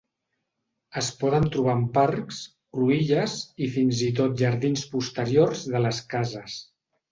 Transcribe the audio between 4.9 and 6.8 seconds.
posteriors de les cases.